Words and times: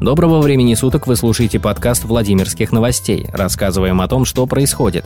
Доброго 0.00 0.40
времени 0.40 0.72
суток 0.72 1.06
вы 1.06 1.14
слушаете 1.14 1.60
подкаст 1.60 2.04
Владимирских 2.04 2.72
новостей. 2.72 3.26
Рассказываем 3.34 4.00
о 4.00 4.08
том, 4.08 4.24
что 4.24 4.46
происходит. 4.46 5.04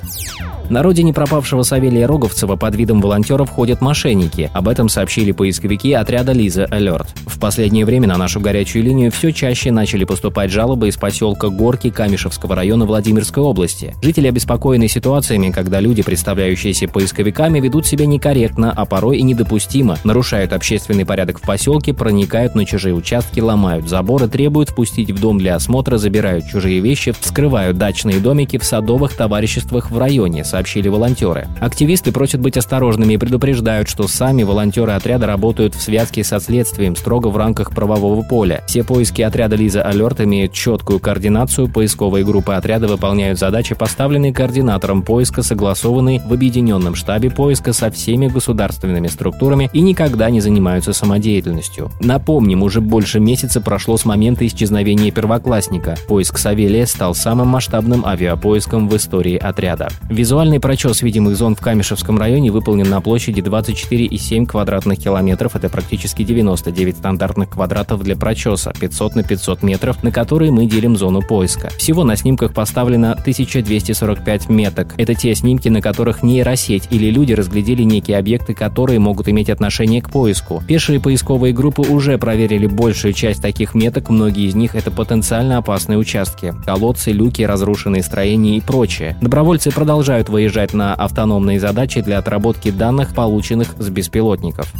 На 0.70 0.82
родине 0.82 1.12
пропавшего 1.12 1.62
Савелия 1.62 2.06
Роговцева 2.06 2.56
под 2.56 2.76
видом 2.76 3.00
волонтеров 3.00 3.50
ходят 3.50 3.80
мошенники. 3.82 4.50
Об 4.54 4.68
этом 4.68 4.88
сообщили 4.88 5.32
поисковики 5.32 5.92
отряда 5.92 6.32
Лиза 6.32 6.64
Алерт. 6.66 7.08
В 7.26 7.38
последнее 7.38 7.84
время 7.84 8.08
на 8.08 8.16
нашу 8.16 8.40
горячую 8.40 8.84
линию 8.84 9.10
все 9.10 9.32
чаще 9.32 9.70
начали 9.70 10.04
поступать 10.04 10.50
жалобы 10.50 10.88
из 10.88 10.96
поселка 10.96 11.48
Горки 11.48 11.90
Камешевского 11.90 12.54
района 12.54 12.86
Владимирской 12.86 13.42
области. 13.42 13.94
Жители 14.00 14.28
обеспокоены 14.28 14.88
ситуациями, 14.88 15.50
когда 15.50 15.80
люди, 15.80 16.02
представляющиеся 16.02 16.88
поисковиками, 16.88 17.60
ведут 17.60 17.86
себя 17.86 18.06
некорректно, 18.06 18.72
а 18.74 18.86
порой 18.86 19.18
и 19.18 19.22
недопустимо, 19.22 19.98
нарушают 20.04 20.54
общественный 20.54 21.04
порядок 21.04 21.40
в 21.40 21.42
поселке, 21.42 21.92
проникают 21.92 22.54
на 22.54 22.64
чужие 22.64 22.94
участки, 22.94 23.40
ломают 23.40 23.86
заборы, 23.86 24.28
требуют 24.28 24.70
впустить 24.70 24.83
в 24.92 25.20
дом 25.20 25.38
для 25.38 25.56
осмотра, 25.56 25.98
забирают 25.98 26.46
чужие 26.46 26.80
вещи, 26.80 27.12
вскрывают 27.18 27.78
дачные 27.78 28.20
домики 28.20 28.58
в 28.58 28.64
садовых 28.64 29.14
товариществах 29.14 29.90
в 29.90 29.98
районе, 29.98 30.44
сообщили 30.44 30.88
волонтеры. 30.88 31.48
Активисты 31.60 32.12
просят 32.12 32.40
быть 32.40 32.56
осторожными 32.56 33.14
и 33.14 33.16
предупреждают, 33.16 33.88
что 33.88 34.06
сами 34.06 34.42
волонтеры 34.42 34.92
отряда 34.92 35.26
работают 35.26 35.74
в 35.74 35.82
связке 35.82 36.22
со 36.22 36.40
следствием 36.40 36.96
строго 36.96 37.28
в 37.28 37.36
рамках 37.36 37.70
правового 37.70 38.22
поля. 38.22 38.62
Все 38.66 38.84
поиски 38.84 39.22
отряда 39.22 39.56
Лиза 39.56 39.82
Алерт 39.82 40.20
имеют 40.20 40.52
четкую 40.52 41.00
координацию, 41.00 41.68
поисковые 41.68 42.24
группы 42.24 42.52
отряда 42.52 42.86
выполняют 42.86 43.38
задачи, 43.38 43.74
поставленные 43.74 44.32
координатором 44.32 45.02
поиска, 45.02 45.42
согласованные 45.42 46.20
в 46.20 46.32
объединенном 46.32 46.94
штабе 46.94 47.30
поиска 47.30 47.72
со 47.72 47.90
всеми 47.90 48.28
государственными 48.28 49.08
структурами 49.08 49.70
и 49.72 49.80
никогда 49.80 50.30
не 50.30 50.40
занимаются 50.40 50.92
самодеятельностью. 50.92 51.90
Напомним, 52.00 52.62
уже 52.62 52.80
больше 52.80 53.20
месяца 53.20 53.60
прошло 53.60 53.96
с 53.96 54.04
момента 54.04 54.46
исчезновения 54.46 54.73
первоклассника. 54.82 55.96
Поиск 56.08 56.38
Савелия 56.38 56.86
стал 56.86 57.14
самым 57.14 57.48
масштабным 57.48 58.04
авиапоиском 58.04 58.88
в 58.88 58.96
истории 58.96 59.36
отряда. 59.36 59.88
Визуальный 60.08 60.60
прочес 60.60 61.02
видимых 61.02 61.36
зон 61.36 61.54
в 61.54 61.60
Камешевском 61.60 62.18
районе 62.18 62.50
выполнен 62.50 62.88
на 62.88 63.00
площади 63.00 63.40
24,7 63.40 64.46
квадратных 64.46 64.98
километров. 64.98 65.56
Это 65.56 65.68
практически 65.68 66.22
99 66.22 66.96
стандартных 66.96 67.50
квадратов 67.50 68.02
для 68.02 68.16
прочеса, 68.16 68.72
500 68.78 69.16
на 69.16 69.22
500 69.22 69.62
метров, 69.62 70.02
на 70.02 70.10
которые 70.10 70.50
мы 70.50 70.66
делим 70.66 70.96
зону 70.96 71.22
поиска. 71.22 71.70
Всего 71.76 72.04
на 72.04 72.16
снимках 72.16 72.54
поставлено 72.54 73.12
1245 73.12 74.48
меток. 74.48 74.94
Это 74.96 75.14
те 75.14 75.34
снимки, 75.34 75.68
на 75.68 75.82
которых 75.82 76.22
нейросеть 76.22 76.88
или 76.90 77.10
люди 77.10 77.32
разглядели 77.32 77.82
некие 77.82 78.18
объекты, 78.18 78.54
которые 78.54 78.98
могут 78.98 79.28
иметь 79.28 79.50
отношение 79.50 80.00
к 80.00 80.10
поиску. 80.10 80.62
Пешие 80.66 81.00
поисковые 81.00 81.52
группы 81.52 81.82
уже 81.82 82.16
проверили 82.16 82.66
большую 82.66 83.12
часть 83.12 83.42
таких 83.42 83.74
меток, 83.74 84.08
многие 84.08 84.46
из 84.46 84.54
них 84.54 84.63
это 84.72 84.90
потенциально 84.90 85.58
опасные 85.58 85.98
участки. 85.98 86.54
Колодцы, 86.64 87.12
люки, 87.12 87.42
разрушенные 87.42 88.02
строения 88.02 88.56
и 88.56 88.60
прочее. 88.60 89.16
Добровольцы 89.20 89.70
продолжают 89.70 90.28
выезжать 90.28 90.72
на 90.72 90.94
автономные 90.94 91.60
задачи 91.60 92.00
для 92.00 92.18
отработки 92.18 92.70
данных, 92.70 93.14
полученных 93.14 93.74
с 93.78 93.88
беспилотников. 93.90 94.72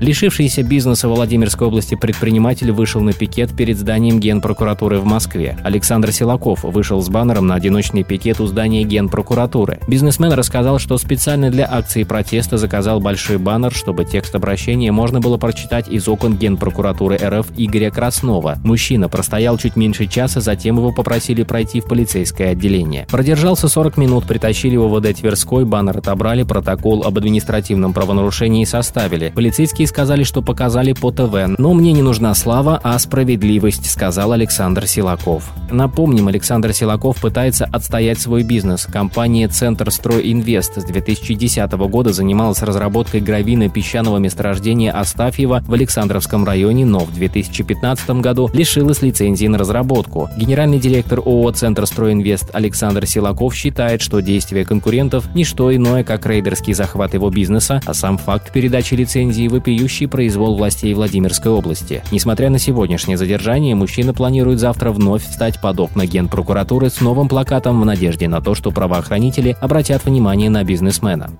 Лишившийся 0.00 0.62
бизнеса 0.62 1.08
Владимирской 1.08 1.66
области 1.66 1.94
предприниматель 1.94 2.72
вышел 2.72 3.02
на 3.02 3.12
пикет 3.12 3.54
перед 3.54 3.76
зданием 3.76 4.18
Генпрокуратуры 4.18 4.98
в 4.98 5.04
Москве. 5.04 5.58
Александр 5.62 6.10
Силаков 6.10 6.64
вышел 6.64 7.02
с 7.02 7.10
баннером 7.10 7.46
на 7.46 7.56
одиночный 7.56 8.02
пикет 8.02 8.40
у 8.40 8.46
здания 8.46 8.82
Генпрокуратуры. 8.84 9.78
Бизнесмен 9.88 10.32
рассказал, 10.32 10.78
что 10.78 10.96
специально 10.96 11.50
для 11.50 11.68
акции 11.70 12.04
протеста 12.04 12.56
заказал 12.56 12.98
большой 13.00 13.36
баннер, 13.36 13.72
чтобы 13.74 14.06
текст 14.06 14.34
обращения 14.34 14.90
можно 14.90 15.20
было 15.20 15.36
прочитать 15.36 15.86
из 15.86 16.08
окон 16.08 16.38
Генпрокуратуры 16.38 17.16
РФ 17.16 17.48
Игоря 17.58 17.90
Краснова. 17.90 18.58
Мужчина 18.64 19.10
простоял 19.10 19.58
чуть 19.58 19.76
меньше 19.76 20.06
часа, 20.06 20.40
затем 20.40 20.78
его 20.78 20.92
попросили 20.92 21.42
пройти 21.42 21.82
в 21.82 21.84
полицейское 21.84 22.52
отделение. 22.52 23.06
Продержался 23.10 23.68
40 23.68 23.98
минут, 23.98 24.24
притащили 24.24 24.72
его 24.72 24.88
в 24.88 24.94
ОД 24.94 25.14
Тверской, 25.14 25.66
баннер 25.66 25.98
отобрали, 25.98 26.42
протокол 26.44 27.04
об 27.04 27.18
административном 27.18 27.92
правонарушении 27.92 28.64
составили. 28.64 29.30
Полицейские 29.34 29.89
сказали, 29.90 30.22
что 30.22 30.40
показали 30.40 30.94
по 30.94 31.10
ТВ. 31.10 31.58
Но 31.58 31.74
мне 31.74 31.92
не 31.92 32.00
нужна 32.00 32.34
слава, 32.34 32.80
а 32.82 32.98
справедливость, 32.98 33.90
сказал 33.90 34.32
Александр 34.32 34.86
Силаков. 34.86 35.52
Напомним, 35.70 36.28
Александр 36.28 36.72
Силаков 36.72 37.20
пытается 37.20 37.66
отстоять 37.66 38.18
свой 38.18 38.42
бизнес. 38.42 38.86
Компания 38.86 39.46
«Центр 39.48 39.90
Строй 39.90 40.32
Инвест» 40.32 40.80
с 40.80 40.84
2010 40.84 41.72
года 41.72 42.12
занималась 42.12 42.62
разработкой 42.62 43.20
гравина 43.20 43.68
песчаного 43.68 44.16
месторождения 44.16 44.92
Астафьева 44.92 45.62
в 45.66 45.72
Александровском 45.74 46.44
районе, 46.44 46.86
но 46.86 47.00
в 47.00 47.12
2015 47.12 48.10
году 48.22 48.48
лишилась 48.54 49.02
лицензии 49.02 49.46
на 49.46 49.58
разработку. 49.58 50.30
Генеральный 50.36 50.78
директор 50.78 51.18
ООО 51.18 51.50
«Центр 51.52 51.86
Строй 51.86 52.12
Инвест» 52.12 52.48
Александр 52.52 53.06
Силаков 53.06 53.54
считает, 53.54 54.00
что 54.00 54.20
действия 54.20 54.64
конкурентов– 54.64 55.28
не 55.34 55.44
что 55.44 55.74
иное, 55.74 56.04
как 56.04 56.26
рейдерский 56.26 56.72
захват 56.72 57.14
его 57.14 57.28
бизнеса, 57.28 57.82
а 57.84 57.92
сам 57.92 58.16
факт 58.16 58.52
передачи 58.52 58.94
лицензии 58.94 59.48
вопиющий 59.48 59.79
вопиющий 59.80 60.08
произвол 60.08 60.56
властей 60.56 60.92
Владимирской 60.92 61.50
области. 61.50 62.02
Несмотря 62.12 62.50
на 62.50 62.58
сегодняшнее 62.58 63.16
задержание, 63.16 63.74
мужчина 63.74 64.12
планирует 64.12 64.58
завтра 64.58 64.90
вновь 64.90 65.26
встать 65.26 65.58
под 65.58 65.80
окна 65.80 66.04
генпрокуратуры 66.04 66.90
с 66.90 67.00
новым 67.00 67.28
плакатом 67.28 67.80
в 67.80 67.86
надежде 67.86 68.28
на 68.28 68.42
то, 68.42 68.54
что 68.54 68.72
правоохранители 68.72 69.56
обратят 69.58 70.04
внимание 70.04 70.50
на 70.50 70.64
бизнесмена. 70.64 71.30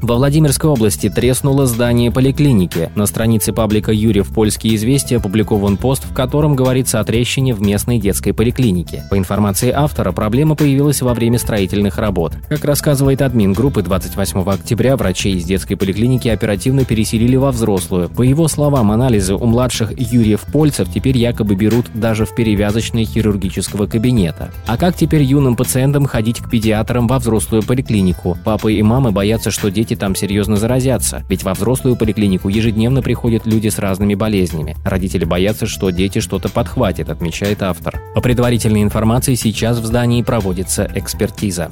Во 0.00 0.14
Владимирской 0.14 0.70
области 0.70 1.08
треснуло 1.08 1.66
здание 1.66 2.12
поликлиники. 2.12 2.90
На 2.94 3.06
странице 3.06 3.52
паблика 3.52 3.90
Юрьев 3.90 4.28
«Польские 4.28 4.76
известия» 4.76 5.18
опубликован 5.18 5.76
пост, 5.76 6.04
в 6.04 6.14
котором 6.14 6.54
говорится 6.54 7.00
о 7.00 7.04
трещине 7.04 7.52
в 7.52 7.60
местной 7.60 7.98
детской 7.98 8.32
поликлинике. 8.32 9.02
По 9.10 9.18
информации 9.18 9.70
автора, 9.70 10.12
проблема 10.12 10.54
появилась 10.54 11.02
во 11.02 11.14
время 11.14 11.38
строительных 11.38 11.98
работ. 11.98 12.34
Как 12.48 12.64
рассказывает 12.64 13.22
админ 13.22 13.54
группы, 13.54 13.82
28 13.82 14.40
октября 14.42 14.96
врачей 14.96 15.34
из 15.34 15.44
детской 15.44 15.74
поликлиники 15.74 16.28
оперативно 16.28 16.84
переселили 16.84 17.36
во 17.36 17.50
взрослую. 17.50 18.08
По 18.08 18.22
его 18.22 18.46
словам, 18.46 18.92
анализы 18.92 19.34
у 19.34 19.46
младших 19.46 19.92
Юрьев-Польцев 19.98 20.88
теперь 20.92 21.18
якобы 21.18 21.56
берут 21.56 21.86
даже 21.94 22.24
в 22.24 22.34
перевязочной 22.34 23.04
хирургического 23.04 23.86
кабинета. 23.86 24.52
А 24.66 24.76
как 24.76 24.96
теперь 24.96 25.22
юным 25.22 25.56
пациентам 25.56 26.06
ходить 26.06 26.38
к 26.38 26.48
педиатрам 26.48 27.08
во 27.08 27.18
взрослую 27.18 27.62
поликлинику? 27.62 28.38
Папы 28.44 28.74
и 28.74 28.82
мамы 28.82 29.10
боятся, 29.10 29.50
что 29.50 29.70
дети 29.78 29.94
там 29.94 30.16
серьезно 30.16 30.56
заразятся, 30.56 31.22
ведь 31.28 31.44
во 31.44 31.54
взрослую 31.54 31.94
поликлинику 31.94 32.48
ежедневно 32.48 33.00
приходят 33.00 33.46
люди 33.46 33.68
с 33.68 33.78
разными 33.78 34.16
болезнями. 34.16 34.76
Родители 34.84 35.24
боятся, 35.24 35.66
что 35.66 35.90
дети 35.90 36.18
что-то 36.18 36.48
подхватят, 36.48 37.10
отмечает 37.10 37.62
автор. 37.62 38.00
По 38.12 38.20
предварительной 38.20 38.82
информации 38.82 39.36
сейчас 39.36 39.78
в 39.78 39.86
здании 39.86 40.22
проводится 40.22 40.90
экспертиза. 40.96 41.70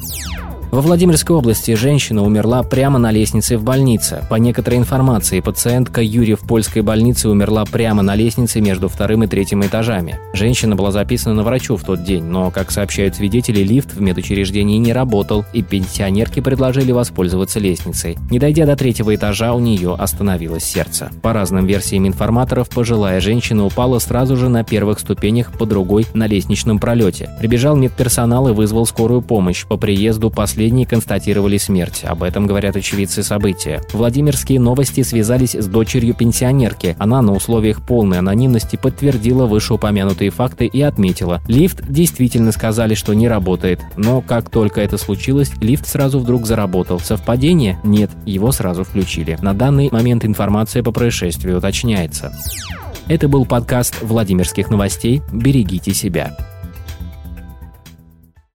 Во 0.77 0.83
Владимирской 0.83 1.35
области 1.35 1.75
женщина 1.75 2.23
умерла 2.23 2.63
прямо 2.63 2.99
на 2.99 3.11
лестнице 3.11 3.57
в 3.57 3.65
больнице. 3.65 4.23
По 4.29 4.35
некоторой 4.35 4.79
информации, 4.79 5.41
пациентка 5.41 6.03
Юрия 6.03 6.37
в 6.37 6.41
польской 6.41 6.83
больнице 6.83 7.31
умерла 7.31 7.65
прямо 7.65 8.03
на 8.03 8.15
лестнице 8.15 8.61
между 8.61 8.91
вторым 8.91 9.25
и 9.25 9.27
третьим 9.27 9.63
этажами. 9.63 10.19
Женщина 10.35 10.77
была 10.77 10.93
записана 10.93 11.37
на 11.37 11.45
врачу 11.45 11.79
в 11.79 11.83
тот 11.83 12.05
день, 12.05 12.25
но, 12.25 12.51
как 12.51 12.71
сообщают 12.71 13.17
свидетели, 13.17 13.63
лифт 13.63 13.95
в 13.95 14.03
медучреждении 14.03 14.77
не 14.77 14.93
работал, 14.93 15.47
и 15.55 15.63
пенсионерке 15.63 16.43
предложили 16.43 16.93
воспользоваться 16.93 17.59
лестницей. 17.59 18.19
Не 18.31 18.39
дойдя 18.39 18.67
до 18.67 18.77
третьего 18.77 19.15
этажа, 19.15 19.55
у 19.55 19.61
нее 19.61 19.95
остановилось 19.95 20.65
сердце. 20.65 21.11
По 21.23 21.33
разным 21.33 21.65
версиям 21.65 22.07
информаторов, 22.07 22.69
пожилая 22.69 23.23
женщина 23.23 23.65
упала 23.65 23.99
сразу 23.99 24.37
же 24.37 24.51
на 24.51 24.63
первых 24.63 25.01
ступенях 25.01 25.53
по 25.53 25.65
другой 25.65 26.05
на 26.13 26.27
лестничном 26.27 26.79
пролете. 26.79 27.31
Прибежал 27.39 27.77
медперсонал 27.77 28.49
и 28.49 28.53
вызвал 28.53 28.85
скорую 28.85 29.23
помощь. 29.23 29.65
По 29.65 29.79
приезду 29.79 30.29
последний 30.29 30.66
последние 30.67 30.85
констатировали 30.85 31.59
смерть. 31.59 32.03
Об 32.03 32.25
этом 32.25 32.49
говорят 32.49 32.75
очевидцы 32.75 33.23
события. 33.23 33.81
Владимирские 33.93 34.59
новости 34.59 35.05
связались 35.05 35.55
с 35.55 35.67
дочерью 35.69 36.13
пенсионерки. 36.13 36.97
Она 36.99 37.23
на 37.23 37.35
условиях 37.35 37.87
полной 37.87 38.19
анонимности 38.19 38.75
подтвердила 38.75 39.47
вышеупомянутые 39.47 40.31
факты 40.31 40.67
и 40.67 40.83
отметила. 40.83 41.41
Лифт 41.47 41.87
действительно 41.89 42.51
сказали, 42.51 42.95
что 42.95 43.15
не 43.15 43.29
работает. 43.29 43.81
Но 43.97 44.23
как 44.23 44.51
только 44.51 44.81
это 44.81 44.99
случилось, 44.99 45.53
лифт 45.61 45.87
сразу 45.87 46.19
вдруг 46.19 46.47
заработал. 46.47 46.99
Совпадение? 46.99 47.79
Нет, 47.85 48.11
его 48.25 48.51
сразу 48.51 48.83
включили. 48.83 49.39
На 49.41 49.55
данный 49.55 49.89
момент 49.93 50.25
информация 50.25 50.83
по 50.83 50.91
происшествию 50.91 51.59
уточняется. 51.59 52.33
Это 53.07 53.29
был 53.29 53.47
подкаст 53.47 54.03
Владимирских 54.03 54.69
новостей. 54.69 55.23
Берегите 55.33 55.95
себя. 55.95 56.37